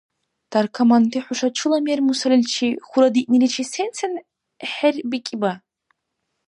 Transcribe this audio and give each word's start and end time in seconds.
Таркаманти 0.51 1.19
хӀуша 1.25 1.49
чула 1.57 1.77
мер-мусаличи 1.85 2.69
хьурадиъниличи 2.87 3.63
сен-сен 3.71 4.13
хӀербикӀиба? 4.71 5.51